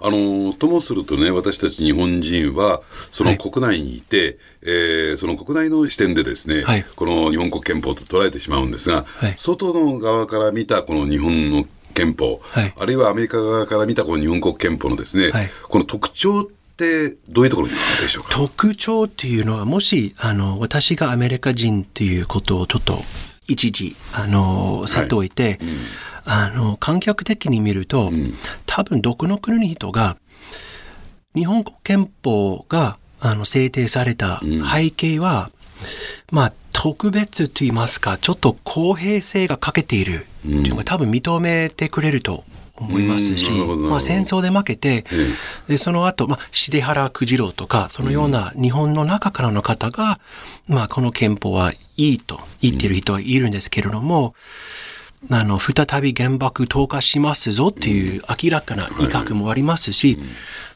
[0.00, 18.30] あの、ともするとね、私たち日本人は、その国内にいて、はい、えー、その国内の視点でですね、はい、この日本国憲法と捉えてしまうんですが、はい、外の側から見たこの日本の憲法、はい、あるいはアメリカ側から見たこの日本国憲法のですね、はい、この特徴ってどういうところにあるでしょうか？
[18.34, 22.98] 特徴っていうのは、もし、あの、私がアメリカ人っていうことをちょっと
[23.46, 25.58] 一時、あの、さっておいて、はい。
[25.60, 25.78] うん、
[26.24, 28.34] あの、観客的に見ると、うん、
[28.66, 30.16] 多分どこの国の人が、
[31.36, 34.40] 日本国憲法があの制定された
[34.72, 35.50] 背景は、
[36.30, 42.44] うん、まあ、特別と言いますか、ちょっと公平性が欠けているっていうのが多分認めてくれると
[42.76, 45.04] 思いますし、まあ、戦争で負けて、
[45.68, 50.18] でその後、まあ、重原九次郎とか、そのような日本の中からの方が、
[50.66, 54.34] まあ、この憲法はいいと言っている人はいるんですけれども、
[55.30, 60.18] あの、再び原爆投下しますぞっていう明らかな威嚇もありますし、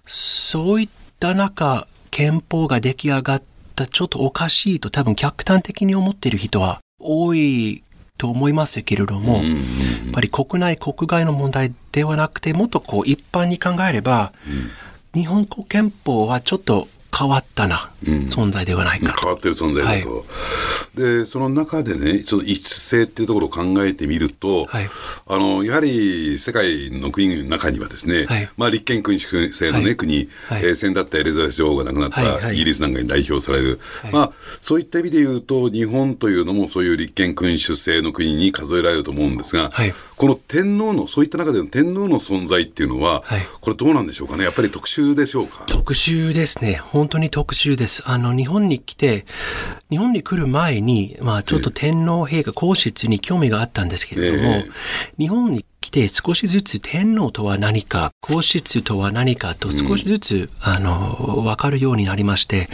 [0.07, 3.43] そういった中、憲法が出来上がっ
[3.75, 7.85] たちょっとおかしいと多分客観的に思っている人は多い
[8.19, 9.45] と思いますけれども、やっ
[10.13, 14.33] ぱり国内国外の問題ではなくて、もっとこう一般に考えれば、
[15.15, 19.15] 日本国憲法はちょっと変わったな、うん、存在ではないか。
[19.19, 20.23] 変わってる存在だと、は
[20.95, 24.87] い、でその中でねちょっと異質性っていうところを考えてみると、はい、
[25.27, 33.81] あのやはり世界の国々の中にはですね、はい、まあ、立憲君主制のね、国、はい、えー、先だったエリザベス女王が亡くなったイギリスなんかに代表される、
[34.13, 39.71] まあ、そういった意味で言うと日本というのもそういう立憲君主制の国に数えられると思うんですが、
[40.19, 43.23] この天皇のそういった中での天皇の存在っていうのは、
[43.61, 44.43] これどうなんでしょうかね？
[44.43, 45.65] やっぱり特殊でしょうか？
[45.69, 46.75] 特殊ですね。
[46.75, 48.03] 本当に特殊です。
[48.05, 49.27] あの、日本に来て、
[49.91, 54.65] 日本に来る前に、まあ、ちょっと天皇陛下皇室に興味があったんですけれども、
[55.19, 62.67] 日本に来て少しずつ天皇とは何か、皇室とは何かと少しずつ、うん、あの、わかるようになりまして、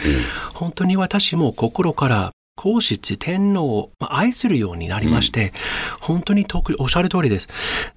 [0.55, 5.51] 本当に私も心から皇室、天皇を愛するようになりまして、うん、
[5.99, 7.47] 本当に特おっしゃる通りです。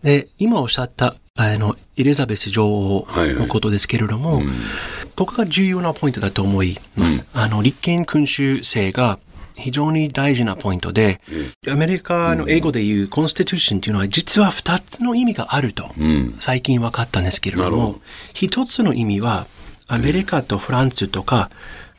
[0.02, 4.54] で、今おっしゃったあのエリザベス女王のことですけれども、はいはいうん、
[5.16, 7.26] ここが重要なポイントだと思います。
[7.32, 9.20] うん、あの立憲君主制が
[9.54, 11.20] 非常に大事なポイントで、
[11.68, 15.88] アメリカの英語で言うコンスティテューションというのは実は2つの意味があると、
[16.40, 18.00] 最近分かったんですけれども、
[18.34, 19.46] 1つの意味は
[19.88, 21.50] アメリカとフランスとか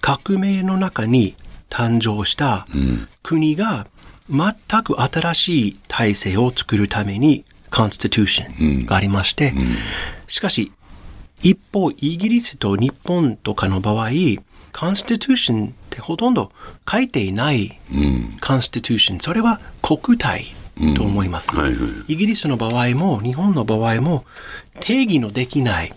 [0.02, 1.36] 革命の中に
[1.70, 2.68] 誕生した
[3.24, 3.88] 国が
[4.30, 9.54] 全く新しい体制を作るために Constitution がありまして、
[10.28, 10.72] しかし
[11.42, 14.10] 一方イギリスと日本とかの場合
[14.74, 16.52] Constitution ってほとんど
[16.90, 17.80] 書いていない
[18.42, 20.46] Constitution、それは国体
[20.96, 21.50] と思います、
[22.08, 24.26] イギリスの場合も日本の場合も
[24.80, 25.94] 定義のできない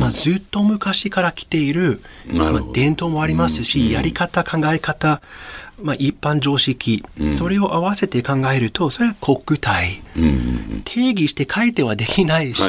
[0.00, 2.00] まあ、ずっと昔から来ている、
[2.34, 5.20] まあ、伝統もありますし、やり方、考え方、
[5.82, 10.02] まあ、一般常識、それを合わせて考えると、それは国体、
[10.84, 12.62] 定義して書いてはできないし、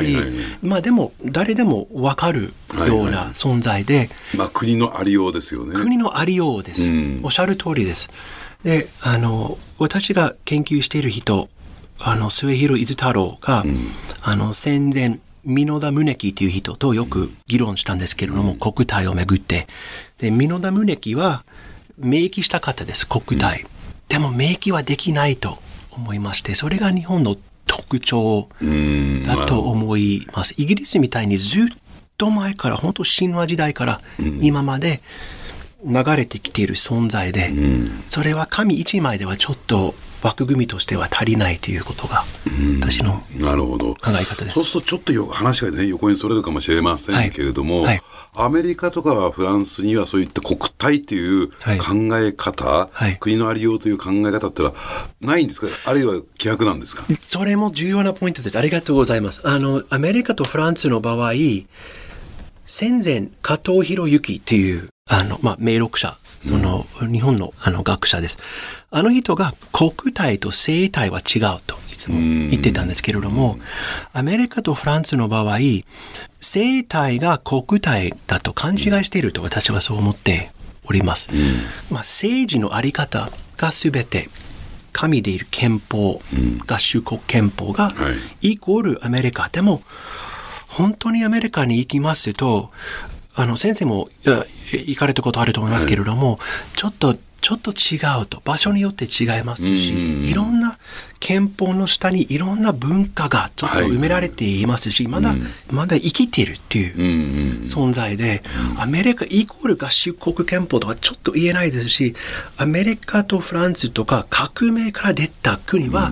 [0.62, 2.54] まあでも、誰でも分かる
[2.88, 5.74] ような存在で、まあ国のありようですよね。
[5.76, 6.92] 国のありようです。
[7.24, 8.10] おっしゃる通りです。
[8.64, 11.48] で、あの、私が研究している人、
[12.00, 13.64] あの、末広伊豆太郎が、
[14.22, 19.66] あの、戦前、美濃田宗樹という人とよく議論したんですけれども、うん、国体をめぐって。
[20.20, 21.44] で、美濃田宗樹は、
[21.98, 23.62] 明記したかったです、国体。
[23.62, 23.68] うん、
[24.10, 25.58] でも、明記はできないと
[25.92, 28.50] 思いまして、それが日本の特徴
[29.26, 30.54] だと思います。
[30.58, 31.64] イギリスみたいにずっ
[32.18, 34.02] と前から、本当神話時代から
[34.42, 35.02] 今まで
[35.86, 37.50] 流れてきている存在で、
[38.08, 42.24] それは紙一枚ではちょっと枠組みとしては足りないということが
[42.80, 44.50] 私の考え方です。
[44.50, 47.86] そうするとちょっとよ話がね横にそれるかもしれませんけれども、はい。
[47.86, 48.02] はい、
[48.34, 51.56] アメリカとかフランスにはそういった国体という考
[52.18, 54.76] え方、はい、国のありようという考え方ってのは
[55.22, 55.68] ないんですか？
[55.86, 57.04] あるいは規約なんですか？
[57.22, 58.58] それも重要なポイントです。
[58.58, 59.48] ありがとうございます。
[59.48, 61.34] あのアメリカとフランスの場合
[62.66, 68.38] 戦前加藤博之っていうあの、まあ、名録者その、日本のあの学者です。
[68.90, 73.60] あの人が国体と生体は違うといつも言ってたんですけれども、
[74.14, 75.58] アメリカとフランスの場合、
[76.40, 80.52] 生体が国体だと勘違いしていると私はそう思って
[80.86, 81.30] おります。
[81.92, 84.30] まあ、政治のあり方が全て
[84.94, 86.22] 神でいる憲法、
[86.66, 87.94] 合衆国憲法が
[88.42, 89.50] イコールアメリカ。
[89.50, 89.82] でも、
[90.68, 92.72] 本当にアメリカに行きますと、
[93.38, 94.10] あの、先生も
[94.72, 96.40] 行かれたことあると思いますけれども、はい、
[96.76, 98.42] ちょっと、ちょっと違うと。
[98.44, 100.80] 場所によって違いますし、いろんな
[101.20, 105.36] 憲法の下にいろんな文化がちょっと埋められていますし、はい、まだ、
[105.70, 106.96] まだ生きているっていう
[107.66, 108.42] 存在で、
[108.80, 112.16] アメリカイコール合衆国憲法とはちょっと言えないですし、
[112.58, 116.12] アメリカとフランスとか革命から出た国は、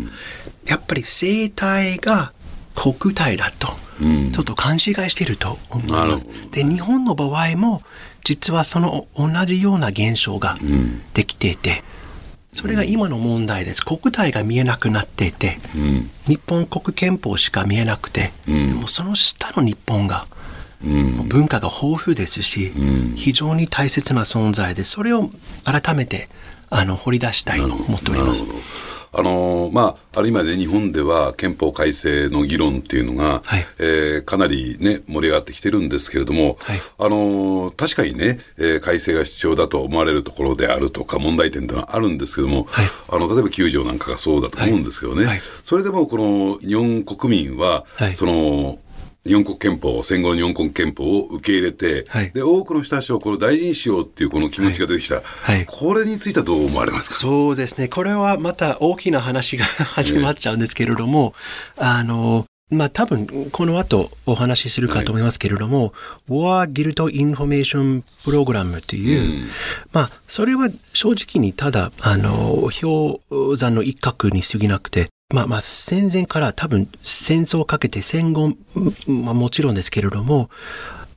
[0.68, 2.34] やっぱり生態が
[2.76, 3.85] 国体だと。
[4.00, 6.26] ちょっと勘違いしていると思います。
[6.52, 7.82] で、日本の場合も、
[8.24, 10.56] 実はその同じような現象が
[11.14, 11.84] できていて、
[12.52, 13.84] それが今の問題です。
[13.84, 15.60] 国体が見えなくなっていて、
[16.28, 20.26] 日本国憲法しか見えなくて、でもその下の日本が、
[20.82, 22.72] 文化が豊富ですし、
[23.16, 25.30] 非常に大切な存在で、それを
[25.64, 26.30] 改めて
[26.70, 28.44] あの掘り出したいと思っております。
[29.18, 45.42] あのまあ、ある意味で日本では憲法改正の議論っていうのが、はい、えー、かなりね、盛り上がってきてるんですけれども、はい、あの確かにね、えー、改正が必要だと思われるところであるとか、問題点というのはあるんですけれども、はい、あの例えば9条なんかがそうだと思うんですよね。
[45.64, 48.80] それでもこの日本国民は、その
[49.26, 55.16] 日本国憲法、戦後の日本国憲法を受け入れて、はい、で、多くの人たちをこれ大事にしようっていうこの気持ちが出てきた。
[55.16, 55.56] はい。
[55.56, 57.16] はい、これについてはどう思われますか？
[57.16, 57.88] そうですね。
[57.88, 61.34] これはまた大きな話が始まっちゃうんですけれども、
[61.76, 65.94] あの、まあ多分この後お話しするかと思いますけれども、
[66.30, 69.50] War Guild Information Program という、うん、
[69.92, 78.54] まあそれは正直にただ、あの、氷山の一角に過ぎなくて、まあまあ戦前から多分戦争をかけて戦後、
[79.08, 80.50] まあもちろんですけれども、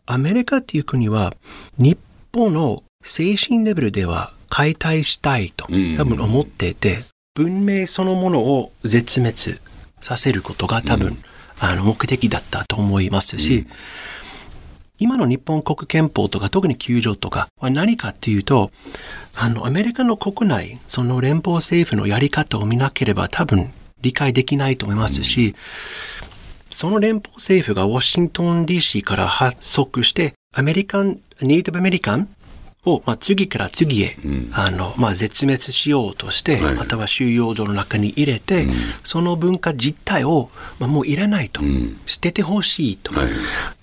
[0.07, 1.35] アメリカっていう国は
[1.77, 1.99] 日
[2.33, 5.67] 本の精神レベルでは解体したいと
[5.97, 6.99] 多分思っていて、
[7.35, 9.61] 文明そのものを絶滅
[10.01, 11.17] させることが多分、うん、
[11.61, 13.67] あの目的だったと思いますし、うん、
[14.99, 18.71] 今の日本国憲法とか特に9条とかは何かっていうと、
[19.37, 23.71] あのアメリカの国内、その連邦政府のやり方を見なければ多分
[24.03, 25.55] 理解できないと思いますし、
[26.71, 32.29] その連邦政府がワシントン DC から発足して、アメリカン、ネイティブアメリカン
[32.85, 43.29] を、まあ、次から次へ、うん、あの、まあ、絶滅しようとして、はい、または収容所の中に入れて、うん、その文化実態を、まあ、もういらないと、うん、捨ててほしいと、はい、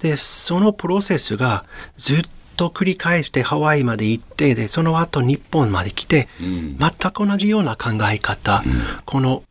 [0.01, 1.65] で、そのプロセスが
[1.97, 2.21] ずっ
[2.55, 8.63] と繰り返してハワイまで行って、で、その後日本まで来て、全く同じような考え方、
[9.05, 9.43] この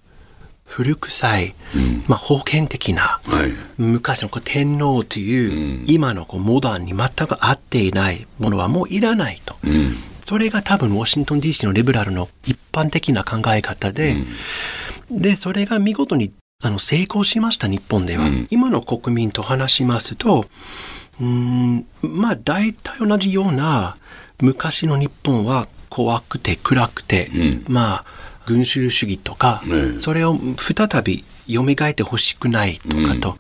[0.67, 9.57] 古臭い、うん、まあ、封建的な、はい、昔のこう天皇という、うん、今のこうモダンに全く合っていないものはもういらないと。
[9.63, 14.17] うん、それが多分、ウォシントン DC のリベラルの一般的な考え方で、
[15.11, 18.25] うん、で、それが見事にあの成功しました、日本では。
[18.25, 20.47] うん、今の国民と話しますと、
[21.21, 23.97] うん、まあ、大体同じような、
[24.41, 28.05] 昔の日本は怖くて暗くて、うん、まあ、
[28.47, 33.39] 群衆主義とか、ね、それを再び蘇ってほしくないとかと、うん、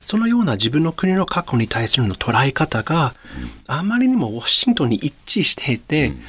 [0.00, 3.14] そのような自分の国の過去に対するの捉え方が、
[3.66, 6.20] あまりにもウォシントンに一致していて、うん、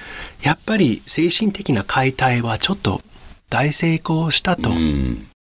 [0.41, 3.01] やっぱり精神的な解体はちょっと
[3.49, 4.70] 大成功したと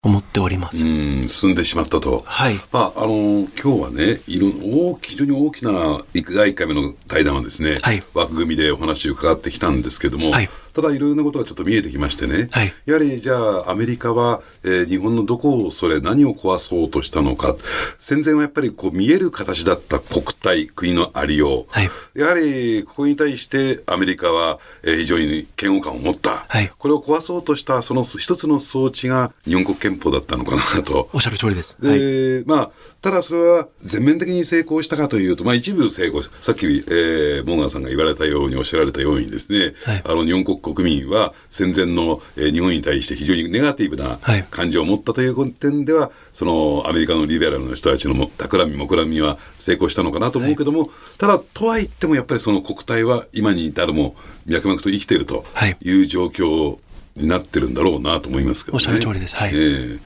[0.03, 0.85] 思っております。
[0.85, 2.25] うん、進んでしまったと。
[2.27, 2.55] はい。
[2.73, 5.71] まあ、あの、今日はね、いろ、大非常に大きな、
[6.15, 17.57] 第1回目の対談はですね、はい、枠組みでお話を伺ってきたんですけども、はい、ただいろいろなことがちょっと見えてきましてね、はい、やはりじゃあアメリカは、えー、日本のどこをそれ何を壊そうとしたのか。
[17.99, 31.09] 戦前はやっぱりこう見える形だった国体国のありよう、はい、やはりここに対してアメリカは、えー、非常に嫌悪感を持った、はい、これを壊そうとしたその一つの装置が日本国憲法だったのかなと。
[31.12, 31.77] おっしゃる通りです。
[31.81, 32.71] で、まあ
[33.03, 44.18] ただそれは全面的に成功したかというと、まあ、一部成功さっき、えー、モーガンさんが言われたようにおっしゃられたようにですね、はい、あの日本国国民は戦前の、えー、日本に対して非常にネガティブな
[44.51, 55.44] 感情を持ったという点では、はい、そのアメリカのリベラルの人たちの企み目論みは成功したのかなと思うけども、はい、ただとはいってもやっぱりその国体は今に至るも脈々と生きていると
[55.80, 56.03] い。
[56.03, 56.78] う状況
[57.17, 59.37] になってるんだろうなと思いますけど、ね、おっしゃる通りです。
[59.37, 59.51] はい。
[59.51, 60.01] えー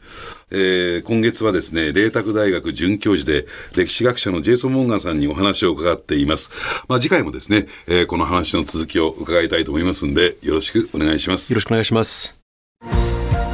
[0.51, 6.51] えー、今月はですね、麗澤大学准教授で歴史学者のジェイソン・モンガンさんにお話を伺っています。
[6.89, 11.53] まあ、次回もですね、えー、この話の続きを伺いたいと思いますんで、よろしくお願いします。
[11.53, 12.39] よろしくお願いします。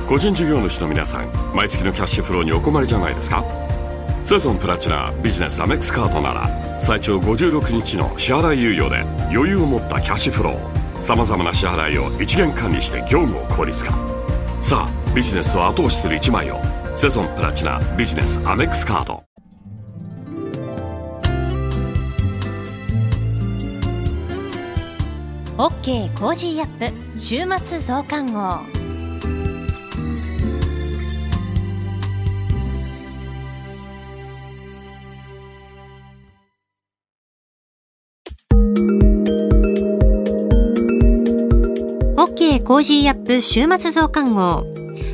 [0.09, 3.45] 個人事業主の皆さん、毎月のキャッシュフローにお困りじゃないですか？
[4.25, 9.01] セゾンプラチナビジネスアメックスカードなら、最長56日の支払い猶予で
[9.33, 10.80] 余裕を持ったキャッシュフロー。
[11.03, 13.93] さまざまな支払いを一元管理して業務を効率化。
[14.63, 16.61] さあビジネスを後押しする一枚を
[16.97, 19.25] セゾンプラチナビジネスアメックスカード。
[25.57, 28.80] OK Cozy up 週末増刊号。
[42.59, 44.65] Cozy up 週末増刊号。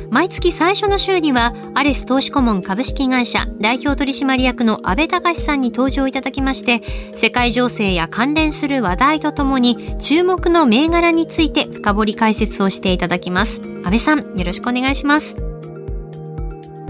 [0.09, 6.81] 毎月最初の週には、アレス投資顧問株式会社代表取締役の安倍隆さんに登場いただきまして、
[7.13, 13.61] 世界情勢や関連する話題とともに、注目の銘柄について深掘り解説をしていただきます。
[13.61, 15.37] 安倍さん、よろしくお願いします。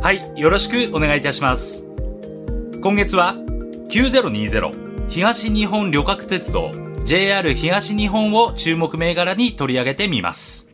[0.01, 1.85] はい、よろしくお願いいたします。
[2.81, 3.35] 今月は、
[3.89, 6.71] 9020東日本旅客鉄道
[7.07, 10.67] JR 東日本を注目銘柄に取り上げてみます。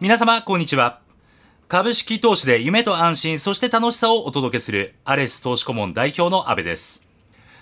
[0.00, 0.98] 皆様、こんにちは。
[1.68, 7.06] 株式投資で夢と安心、そして楽しさをお届けするアレス投資顧問代表の安部です。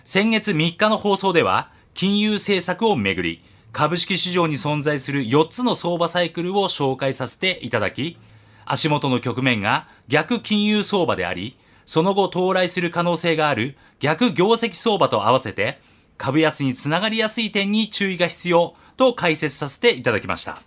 [0.05, 3.43] 先月3日の放送では、金融政策をめぐり、
[3.73, 8.17] 株式市場に存在する4つの相場サイクルを紹介させていただき、
[8.65, 11.59] 足元の局面が逆金融相場であり、
[11.93, 15.79] その後到来する可能性がある逆業績相場と合わせて、
[16.17, 20.63] 株安につながりやすい点に注意が必要と解説させていただきました。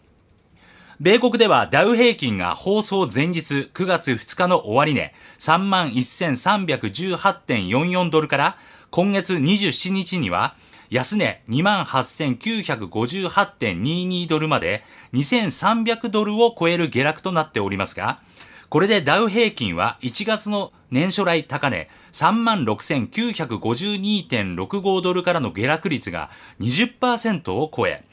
[0.99, 8.59] 米国ではダウ平均が放送前日9月2日の終値31,318.44ドルから
[8.91, 10.53] 今月27日には
[10.91, 18.19] 安値28,958.22ドルまで2,300ドルを超える下落となっておりますが、
[18.69, 26.29] これでダウ平均は1月の年初来高値36,952.65ドルからの下落率が
[26.59, 28.03] 20%を超え、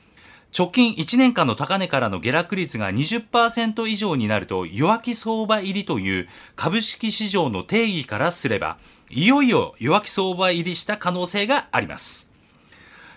[0.56, 8.76] 直近1年間の高値からの下落率が20%以上になると弱気相場入りという株式市場の定義からすれば、
[9.10, 12.30] いよいよ弱気相場入りした可能性があります。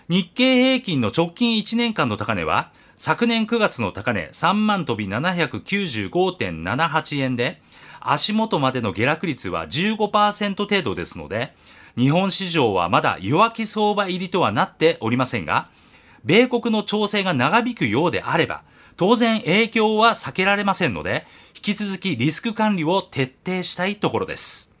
[0.08, 7.60] 日経平均の直近1年間の高値は、昨年9月の高値3万飛び795.78円で、
[8.12, 11.54] 足元までの下落率は15%程度ですので、
[11.96, 15.68] 日本市場はまだ弱気相場入りとはなっておりませんが、
[16.24, 18.62] 米国の調整が長引くようであれば、
[18.96, 24.72] 当然影響は避けられませんので、引き続きリスク管理を徹底したいところです。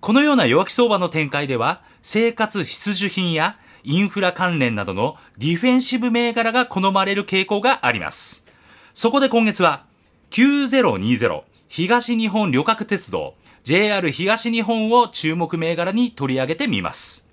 [0.00, 8.46] このような弱気相場の展開では、生活必需品やインフラ関連などのディフェンシブ銘柄が好まれる傾向があります。
[8.94, 9.84] そこで今月は、
[10.30, 17.28] 9020東日本旅客鉄道 JR 東日本を注目銘柄に取り上げてみます。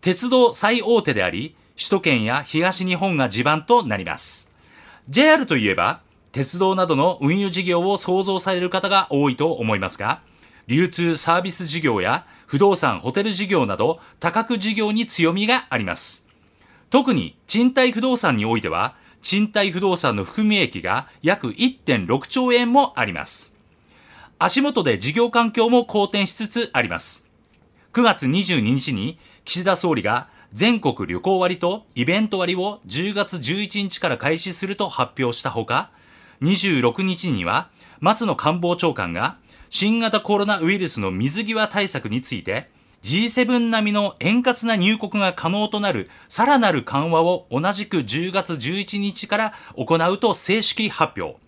[0.00, 4.50] 鉄道最大手であり、首都圏や東日本が地盤となります。
[5.10, 6.00] JR といえば、
[6.32, 10.22] 鉄道などの運輸事業を想像される方が多いと思いますが、
[10.66, 16.24] 流通サービス事業や不動産、ホテル事業など多角事業に強みがあります。
[16.88, 23.56] 特に賃貸不動産においては、賃貸不動産の含み益が約1.6兆円もあります。
[24.38, 27.26] 足元で事業環境も好転しつつあります。
[27.92, 35.90] 9月22日に岸田総理が全国旅行割とイベント割を10月11日から開始すると発表したほか、
[36.42, 37.70] 26日には
[38.00, 39.36] 松野官房長官が
[39.70, 42.68] 新型コロナウイルスの水際対策について
[43.02, 51.38] G7 並みの円滑な入国が可能となるさらなる緩和を同じく10月11日から行うと正式発表。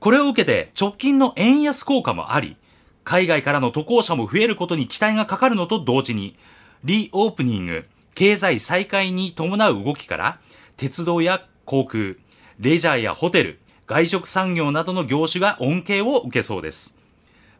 [0.00, 2.56] これを受けて直近の円安効果もあり、
[3.04, 6.36] 海外からの渡航者も増えることに期待がかかるのと同時に、
[6.84, 10.40] リオープニング、経済再開に伴う動きから、
[10.76, 12.14] 鉄道や航空、
[12.58, 16.98] レジャーやホテル、外食産業などの業種が恩恵を受けそうです。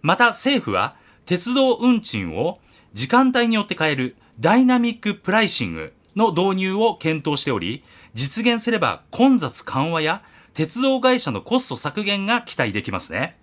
[0.03, 2.59] また政府は、鉄道運賃を
[2.97, 7.85] 時間帯によって変えるダイナミックプライシングの導入を検討しており、
[8.15, 10.23] 実現すれば混雑緩和や
[10.55, 13.37] 鉄道会社のコスト削減が期待できますね。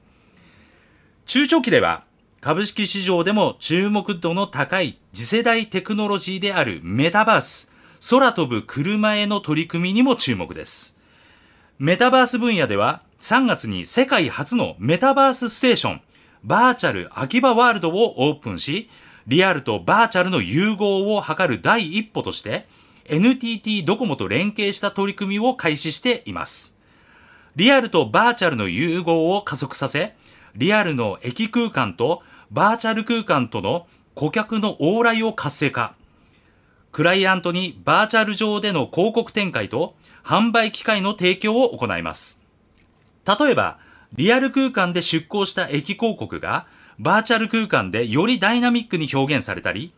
[1.28, 2.04] 中長期では
[2.42, 7.72] 株式市場でも注目度の高い次世代テクノロジーであるメタバース、
[8.10, 10.98] 空飛ぶ車への取り組みにも注目です。
[11.78, 16.02] メタバース分野では3月に世界初のメタバースステーション、
[16.44, 18.90] バーチャル秋葉ワールドをオープンし、
[19.28, 22.68] リアルとバーチャルの融合を図る第一歩として、
[23.06, 26.78] NTT ドコモと連携した取り組みを開始しています。
[27.56, 30.16] リアルとバーチャルの融合を加速させ、
[30.56, 32.22] リアルの駅空間と
[32.52, 35.96] バーチャル空間との顧客の往来を活性化。
[36.92, 42.42] クライアントにバーチャル上での広告展開と販売機会の提供を行います。
[43.26, 43.80] 例えば、
[44.14, 46.68] リアル空間で出向した駅広告が
[47.00, 49.94] バーチャル空間でよりダイナミックに表現されたり、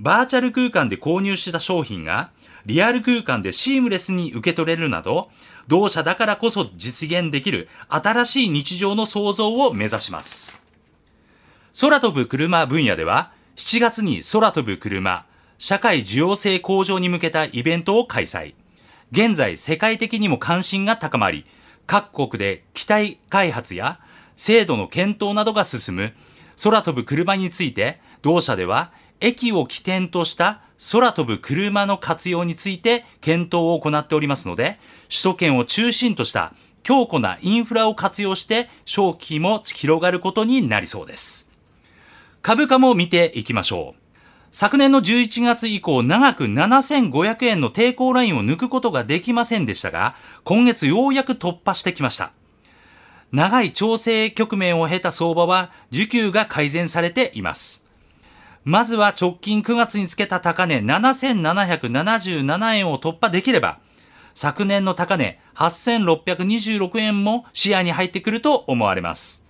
[0.00, 2.30] バーチャル空間で購入した商品が
[2.66, 5.30] リアル空間でシームレスに受け取れるなど、
[5.68, 10.64] 同社だからこそ実現できる新しい日常の創造を目指します。
[11.80, 15.26] 空飛ぶ車分野では、7月に空飛ぶ車、
[15.58, 18.54] 社会需要性向上に向けたイベントを開催。
[19.12, 21.44] 現在世界的にも関心が高まり、
[21.86, 24.00] 各国で機体開発や
[24.36, 26.14] 制度の検討などが進む
[26.62, 36.52] 空飛ぶ車について、同社では駅を起点とした空飛ぶ車の活用について検討を行っておりますので、首都圏を中心とした
[36.82, 41.50] 強固なインフラを活用して商機も広がることになりそうです。
[42.42, 44.02] 株価も見ていきましょう。
[44.50, 52.32] 昨年の11月以降長く7500円の抵抗ラインを抜くことができませんでしたが、今月ようやく突破してきました。
[53.32, 57.82] 長い調整局面を経た相場は需給が改善されています。
[58.64, 63.78] まずは直近9月につけた高値7777円を突破できれば、
[64.34, 69.42] 昨年の高値8626円も視野に入ってくると思われます。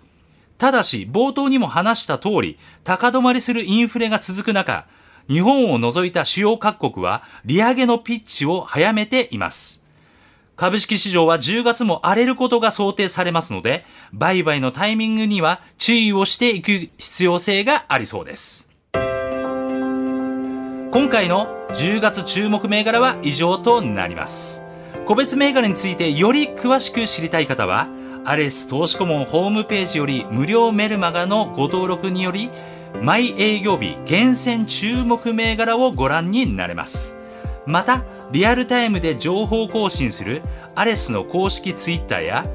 [0.58, 4.86] ただし、冒頭にも話した通り、高止まりするインフレが続く中、
[5.28, 9.81] 日本を除いた主要各国は利上げのピッチを早めています。
[10.62, 18.70] 株式市場は10月も荒れることが想定されますので、売買のタイミングには注意をしていく必要性がありそうです。
[18.92, 19.00] 今
[21.10, 24.62] 回の10月注目銘柄は以上となります。
[25.04, 27.88] 個別銘柄についてより詳しく知りたい方は、
[28.24, 32.50] アレス投資顧問ホームページより無料メルマガのご登録により、
[33.02, 37.16] 毎営業日厳選注目銘柄をご覧になれます。
[37.66, 40.42] また、リアルタイムで情報更新する
[40.74, 42.46] アレスの公式ツイッターや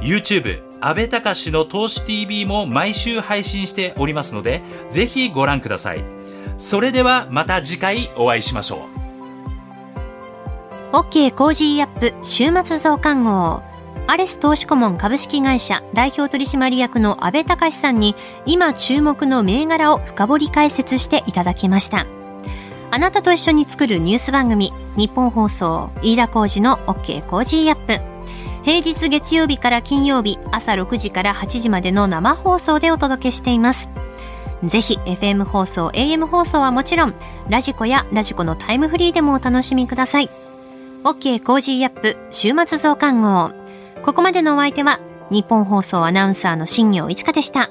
[0.00, 6.04] YouTube 安倍隆の投資 TV も毎週配信しておりますのでぜひご覧ください。
[6.56, 8.86] それではまた次回お会いしましょ
[10.92, 10.96] う。
[10.96, 13.62] OK Cozy up 週末増刊号。
[14.06, 22.06] アレス投資顧問株式会社代表取締役の安倍隆さんに今注目の銘柄を深掘り解説していただきました。
[22.94, 28.00] あなたと一緒に作るニュース番組、日本放送、飯田浩二の OK コージーアップ。
[28.62, 33.90] 平日月曜日から金曜日、朝6時から8時までの生放送でお届けしています。
[34.62, 37.14] ぜひ FM 放送、AM 放送はもちろん、
[37.48, 40.28] ラジコやラジコのタイムフリーでもお楽しみください。
[41.02, 43.50] OK Cozy up 週末増刊号。
[44.04, 47.70] ここまでのお相手は、ニッポン放送アナウンサーの新行市佳でした。